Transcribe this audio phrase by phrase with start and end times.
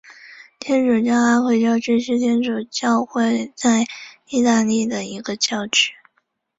[0.57, 3.85] 天主教阿奎教区是天主教会在
[4.31, 5.91] 义大利的一个教区。